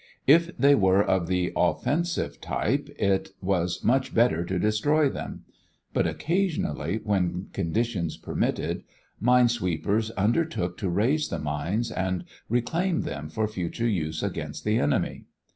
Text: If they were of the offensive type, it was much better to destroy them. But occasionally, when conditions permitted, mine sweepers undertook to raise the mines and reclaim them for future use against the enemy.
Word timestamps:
If 0.25 0.57
they 0.57 0.73
were 0.73 1.03
of 1.03 1.27
the 1.27 1.53
offensive 1.55 2.41
type, 2.41 2.89
it 2.97 3.29
was 3.39 3.83
much 3.83 4.15
better 4.15 4.43
to 4.43 4.57
destroy 4.57 5.09
them. 5.09 5.43
But 5.93 6.07
occasionally, 6.07 7.01
when 7.03 7.49
conditions 7.53 8.17
permitted, 8.17 8.83
mine 9.19 9.47
sweepers 9.47 10.09
undertook 10.17 10.75
to 10.79 10.89
raise 10.89 11.27
the 11.29 11.37
mines 11.37 11.91
and 11.91 12.23
reclaim 12.49 13.01
them 13.01 13.29
for 13.29 13.47
future 13.47 13.87
use 13.87 14.23
against 14.23 14.63
the 14.63 14.79
enemy. 14.79 15.25